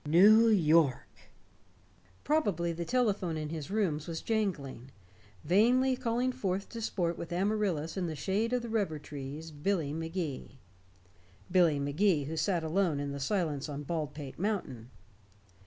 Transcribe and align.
New 0.03 0.47
York! 0.47 1.11
Probably 2.23 2.73
the 2.73 2.85
telephone 2.85 3.37
in 3.37 3.49
his 3.49 3.69
rooms 3.69 4.07
was 4.07 4.23
jangling, 4.23 4.89
vainly 5.43 5.95
calling 5.95 6.31
forth 6.31 6.69
to 6.69 6.81
sport 6.81 7.19
with 7.19 7.31
Amaryllis 7.31 7.95
in 7.95 8.07
the 8.07 8.15
shade 8.15 8.51
of 8.51 8.63
the 8.63 8.69
rubber 8.69 8.97
trees 8.97 9.51
Billy 9.51 9.93
Magee 9.93 10.57
Billy 11.51 11.77
Magee 11.79 12.23
who 12.23 12.35
sat 12.35 12.63
alone 12.63 12.99
in 12.99 13.11
the 13.11 13.19
silence 13.19 13.69
on 13.69 13.83
Baldpate 13.83 14.39
Mountain. 14.39 14.89